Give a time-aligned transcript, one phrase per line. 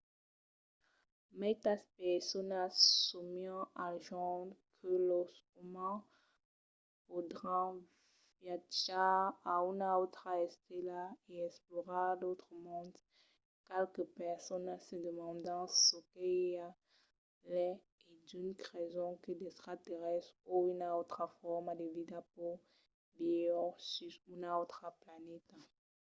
[1.39, 2.73] maitas personas
[3.07, 5.31] sòmian al jorn que los
[5.63, 6.05] umans
[7.09, 7.71] podràn
[8.41, 9.15] viatjar
[9.53, 11.01] a una autra estela
[11.33, 12.99] e explorar d'autres monds
[13.67, 16.69] qualques personas se demandan çò que i a
[17.51, 17.71] lai
[18.09, 22.59] e d'unes creson que d'extraterrèstres o una autra forma de vida pòt
[23.19, 25.57] viure sus una autra planeta